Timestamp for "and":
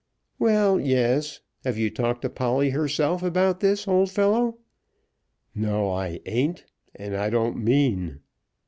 6.95-7.15